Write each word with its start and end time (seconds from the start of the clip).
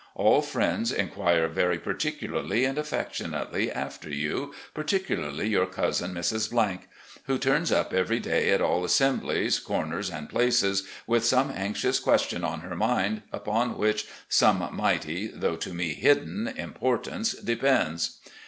All 0.15 0.41
friends 0.41 0.91
inquire 0.91 1.47
very 1.47 1.77
particu 1.77 2.27
larly 2.31 2.67
and 2.67 2.79
affectionately 2.79 3.71
after 3.71 4.09
you, 4.09 4.51
particularly 4.73 5.47
yotir 5.51 5.71
cousin, 5.71 6.11
Mrs., 6.15 6.53
who 7.25 7.37
turns 7.37 7.71
up 7.71 7.93
ever 7.93 8.17
day 8.17 8.49
at 8.49 8.61
all 8.63 8.83
assemblies, 8.83 9.59
cor 9.59 9.85
ners, 9.85 10.11
and 10.11 10.27
places, 10.27 10.87
with 11.05 11.23
some 11.23 11.51
anxious 11.55 11.99
question 11.99 12.43
on 12.43 12.61
her 12.61 12.75
mind 12.75 13.21
upon 13.31 13.77
which 13.77 14.07
some 14.27 14.67
mighty— 14.71 15.29
^though 15.29 15.59
to 15.59 15.69
me 15.71 15.93
hidden— 15.93 16.51
^impor 16.57 17.03
tance 17.03 17.33
depends. 17.33 18.17